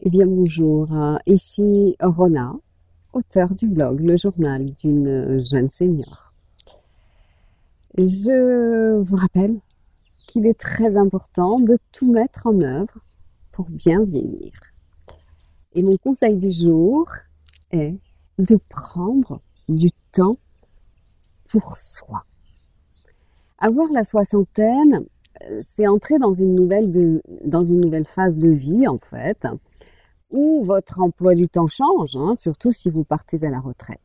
[0.00, 2.54] Eh bien bonjour, euh, ici Rona,
[3.12, 6.32] auteur du blog Le journal d'une jeune senior.
[7.96, 9.58] Je vous rappelle
[10.28, 13.00] qu'il est très important de tout mettre en œuvre
[13.50, 14.52] pour bien vieillir.
[15.74, 17.10] Et mon conseil du jour
[17.72, 17.96] est
[18.38, 20.36] de prendre du temps
[21.50, 22.22] pour soi.
[23.58, 25.06] Avoir la soixantaine,
[25.60, 29.44] c'est entrer dans une nouvelle dans une nouvelle phase de vie en fait,
[30.30, 34.00] où votre emploi du temps change, hein, surtout si vous partez à la retraite.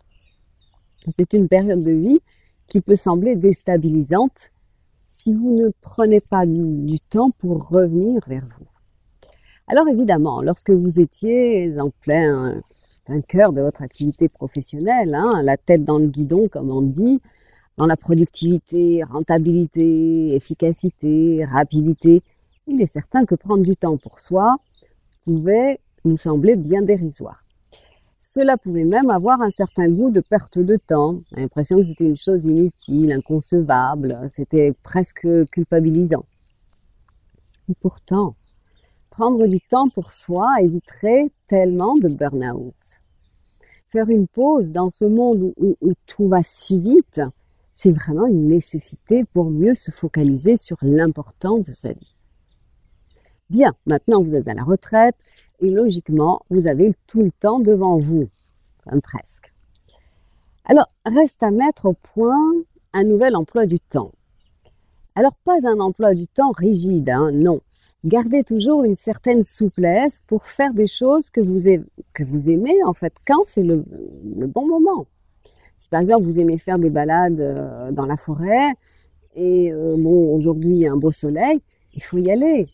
[1.12, 2.20] C'est une période de vie
[2.68, 4.52] qui peut sembler déstabilisante
[5.10, 8.66] si vous ne prenez pas du, temps pour revenir vers vous.
[9.68, 12.62] Alors évidemment, lorsque vous étiez en plein,
[13.06, 17.22] plein cœur de votre activité professionnelle, hein, la tête dans le guidon comme on dit,
[17.78, 22.24] dans la productivité, rentabilité, efficacité, rapidité,
[22.68, 24.58] il est certain que prendre du temps pour soi
[25.26, 27.44] pouvait nous semblait bien dérisoire.
[28.20, 32.16] Cela pouvait même avoir un certain goût de perte de temps, l'impression que c'était une
[32.16, 36.26] chose inutile, inconcevable, c'était presque culpabilisant.
[37.82, 38.36] Pourtant,
[39.10, 42.76] prendre du temps pour soi éviterait tellement de burn-out.
[43.88, 47.22] Faire une pause dans ce monde où, où tout va si vite,
[47.72, 52.14] c'est vraiment une nécessité pour mieux se focaliser sur l'important de sa vie.
[53.50, 55.16] Bien, maintenant vous êtes à la retraite
[55.64, 58.28] et logiquement, vous avez tout le temps devant vous,
[59.02, 59.54] presque.
[60.66, 62.54] Alors, reste à mettre au point
[62.92, 64.12] un nouvel emploi du temps.
[65.16, 67.62] Alors, pas un emploi du temps rigide, hein, non.
[68.04, 73.44] Gardez toujours une certaine souplesse pour faire des choses que vous, aimez, en fait, quand
[73.48, 73.86] c'est le,
[74.48, 75.06] bon moment.
[75.78, 78.74] Si par exemple vous aimez faire des balades euh, dans la forêt,
[79.34, 81.62] et euh, bon, aujourd'hui il y a un beau soleil,
[81.96, 82.68] il faut y aller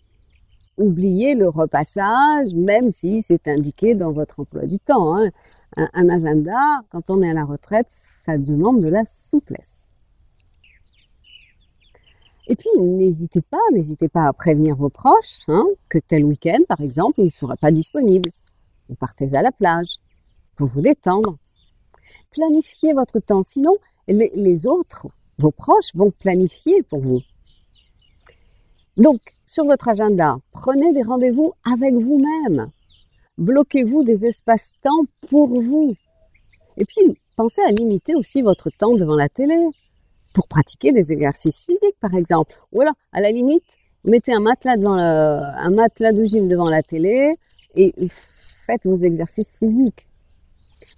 [0.80, 5.16] oubliez le repassage, même si c'est indiqué dans votre emploi du temps.
[5.16, 5.30] Hein.
[5.76, 7.88] Un, agenda, quand on est à la retraite,
[8.26, 9.84] ça demande de la souplesse.
[12.48, 16.82] Et puis, n'hésitez pas, n'hésitez pas à prévenir vos proches hein, que tel week-end, par
[16.82, 18.32] exemple, ne sera pas disponible.
[18.88, 19.94] Vous partez à la plage
[20.56, 21.36] pour vous détendre.
[22.32, 23.76] Planifiez votre temps, sinon
[24.08, 25.08] les autres,
[25.38, 27.22] vos proches, vont planifier pour vous.
[28.98, 32.70] Donc, sur votre agenda, prenez des rendez-vous avec vous-même.
[33.40, 35.96] Bloquez-vous des espaces-temps pour vous.
[36.78, 39.56] Et puis, pensez à limiter aussi votre temps devant la télé
[40.36, 42.54] pour pratiquer des exercices physiques, par exemple.
[42.74, 43.66] Ou alors, à la limite,
[44.04, 47.34] mettez un matelas, devant de gym devant la télé
[47.74, 47.96] et
[48.68, 50.08] faites vos exercices physiques.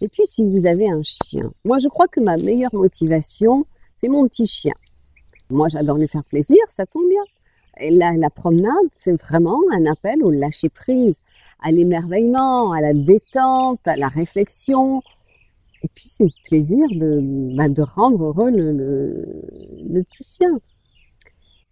[0.02, 4.10] Et puis, si vous avez un chien, moi, je crois que ma meilleure motivation, c'est
[4.10, 4.76] mon petit chien.
[5.50, 7.24] Moi, j'adore lui faire plaisir, ça tombe bien.
[7.80, 11.20] Et la, promenade, c'est vraiment un appel au lâcher-prise,
[11.62, 15.02] à l'émerveillement, à la détente, à la réflexion.
[15.84, 20.60] Et puis, c'est le plaisir de, bah, rendre heureux le, le, petit chien.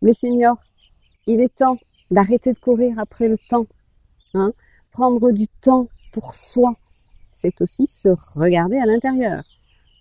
[0.02, 0.58] Mais seigneurs,
[1.28, 1.78] il est temps
[2.09, 3.68] d'arrêter de courir après le temps.
[4.34, 4.54] Hein.
[4.92, 6.72] Prendre du temps pour soi,
[7.30, 9.44] c'est aussi se regarder à l'intérieur.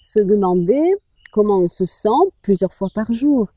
[0.03, 0.94] Se demander
[1.32, 2.08] comment on se sent
[2.41, 3.48] plusieurs fois par jour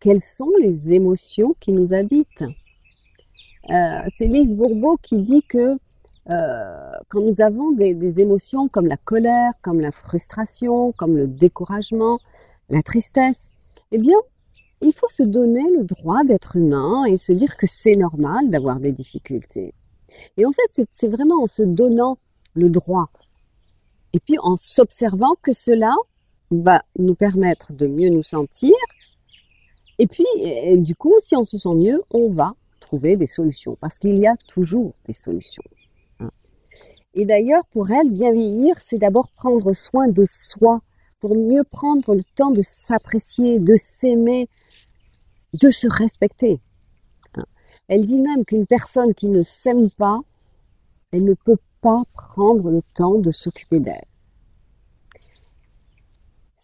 [0.00, 2.44] quelles sont les émotions qui nous habitent.
[3.70, 5.76] Euh, c'est Lise Bourbeau qui dit que
[6.28, 12.18] euh, quand nous avons des, émotions comme la colère, comme la frustration, comme le découragement,
[12.68, 13.48] la tristesse,
[13.92, 14.18] eh bien,
[14.82, 18.80] il faut se donner le droit d'être humain et se dire que c'est normal d'avoir
[18.80, 19.72] des difficultés.
[20.36, 22.18] Et en fait, c'est vraiment en se donnant
[22.54, 23.08] le droit
[24.16, 25.94] et puis en s'observant que cela
[26.50, 28.72] va nous permettre de mieux nous sentir
[29.98, 30.26] et puis,
[30.76, 34.26] du coup, si on se sent mieux, on va trouver des solutions, parce qu'il y
[34.26, 35.62] a toujours des solutions.
[36.20, 36.30] Hein.
[37.14, 40.80] Et d'ailleurs, pour elle, bien vieillir, c'est d'abord prendre soin de soi,
[41.18, 44.48] pour mieux prendre le temps de s'apprécier, de s'aimer,
[45.54, 46.60] de se respecter.
[47.36, 47.44] Hein.
[47.88, 50.20] Elle dit même qu'une personne qui ne s'aime pas,
[51.10, 54.04] elle ne peut pas prendre le temps de s'occuper d'elle.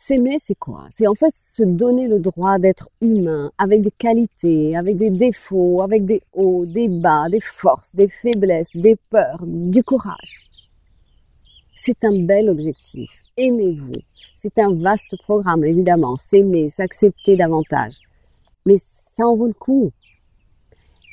[0.05, 0.89] S'aimer, c'est quoi?
[0.91, 5.81] C'est en fait se donner le droit d'être humain, avec des qualités, avec des défauts,
[5.81, 10.51] avec des hauts, des bas, des forces, des faiblesses, des peurs, du courage.
[11.77, 13.23] C'est un bel objectif.
[13.37, 13.93] Aimez-vous.
[14.35, 16.17] C'est un vaste programme, évidemment.
[16.17, 18.01] S'aimer, s'accepter davantage.
[18.67, 19.93] Mais ça en vaut le coup.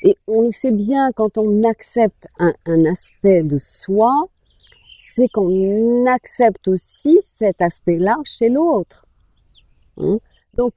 [0.02, 4.26] Et on le sait bien, quand on accepte un, un aspect de soi,
[5.14, 9.06] c'est qu'on accepte aussi cet aspect-là chez l'autre.
[9.96, 10.18] Hein?
[10.54, 10.72] Donc,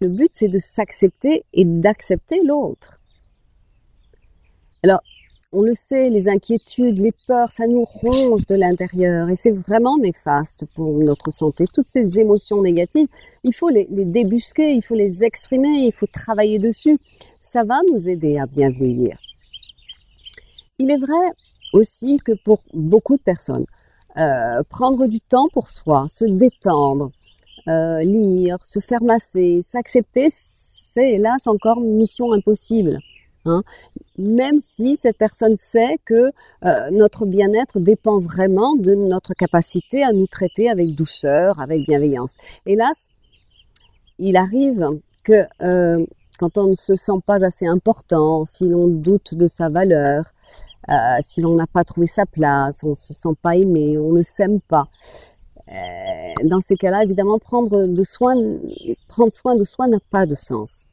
[0.00, 3.00] le but, c'est de s'accepter et d'accepter l'autre.
[4.82, 5.00] Alors,
[5.52, 9.98] on le sait, les inquiétudes, les peurs, ça nous ronge de l'intérieur et c'est vraiment
[9.98, 11.66] néfaste pour notre santé.
[11.72, 13.06] Toutes ces émotions négatives,
[13.44, 16.98] il faut les, débusquer, il faut les exprimer, il faut travailler dessus.
[17.38, 19.18] Ça va nous aider à bien vieillir.
[20.78, 21.32] Il est vrai
[21.72, 23.66] aussi que pour beaucoup de personnes,
[24.16, 27.10] euh, prendre du temps pour soi, se détendre,
[27.68, 32.98] euh, lire, se faire masser, s'accepter, c'est hélas encore mission impossible.
[33.46, 33.62] Hein.
[34.18, 36.30] Même si cette personne sait que
[36.64, 42.36] euh, notre bien-être dépend vraiment de notre capacité à nous traiter avec douceur, avec bienveillance.
[42.66, 43.06] Hélas,
[44.18, 44.90] il arrive
[45.24, 45.46] que
[46.38, 50.32] quand on ne se sent pas assez important, si l'on doute de sa valeur,
[50.88, 54.22] euh, si l'on n'a pas trouvé sa place, on se sent pas aimé, on ne
[54.22, 54.88] s'aime pas.
[56.44, 60.86] dans ces cas-là, évidemment, prendre, soin, de soi n'a pas de sens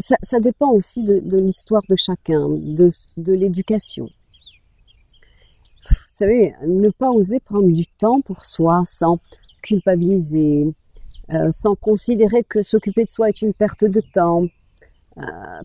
[0.00, 4.08] ça, dépend aussi de, l'histoire de chacun, de, l'éducation.
[5.88, 5.96] Vous
[6.26, 9.18] savez, ne pas oser prendre du temps pour soi sans
[9.62, 10.72] culpabiliser,
[11.32, 14.48] euh, sans considérer que s'occuper de soi est une perte de temps, euh,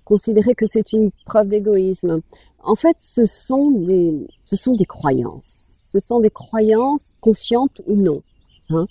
[0.03, 2.21] considérer que c'est une preuve d'égoïsme.
[2.63, 5.77] En fait, ce sont des, ce sont des croyances.
[5.83, 8.21] Ce sont des croyances conscientes ou non.
[8.69, 8.87] Hein.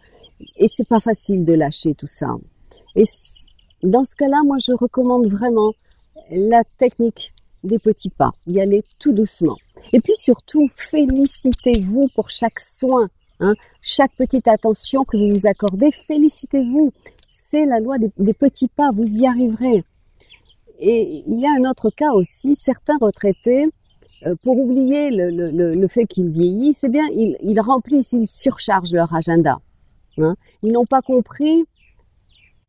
[0.57, 2.35] Et c'est pas facile de lâcher tout ça.
[2.97, 3.05] Et
[3.83, 5.73] dans ce cas-là, moi, je recommande vraiment
[6.31, 7.35] la technique
[7.65, 9.57] des petits pas, y aller tout doucement.
[9.93, 13.09] Et puis surtout, félicitez-vous pour chaque soin,
[13.41, 13.55] hein.
[13.81, 16.93] chaque petite attention que vous vous accordez, félicitez-vous.
[17.29, 19.85] C'est la loi des, petits pas, vous y arriverez.
[20.79, 23.69] Et il y a un autre cas aussi, certains retraités,
[24.27, 29.61] euh, pour oublier le, fait qu'ils vieillissent, eh bien, ils, remplissent, ils surchargent leur agenda.
[30.19, 30.35] Hein.
[30.63, 31.65] Ils n'ont pas compris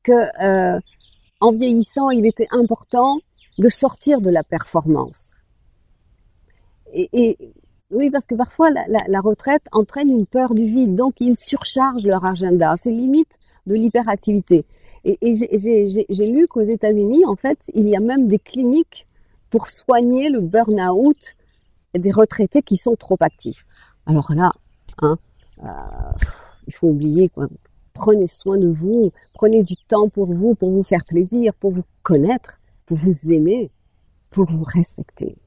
[0.03, 0.11] que
[0.43, 0.79] euh,
[1.39, 3.19] en vieillissant, il était important
[3.57, 5.41] de sortir de la performance.
[6.93, 7.37] Et,
[7.91, 12.25] oui, parce que parfois la, retraite entraîne une peur du vide, donc ils surchargent leur
[12.25, 12.75] agenda.
[12.77, 14.65] C'est limite de l'hyperactivité.
[15.05, 15.33] Et,
[16.09, 19.05] j'ai lu qu'aux États-Unis, en fait, il y a même des cliniques
[19.51, 21.35] pour soigner le burn-out
[21.93, 23.65] des retraités qui sont trop actifs.
[24.07, 24.51] Alors là,
[25.01, 25.17] hein,
[25.63, 25.67] euh,
[26.67, 27.31] il faut oublier.
[27.93, 31.83] Prenez soin de vous, prenez du temps pour vous, pour vous faire plaisir, pour vous
[32.01, 33.69] connaître, pour vous aimer,
[34.31, 35.37] pour vous respecter.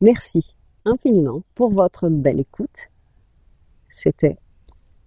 [0.00, 2.90] Merci infiniment pour votre belle écoute.
[3.88, 4.38] C'était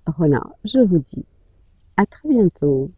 [0.06, 1.26] Rona, je vous dis
[1.98, 2.92] à très bientôt.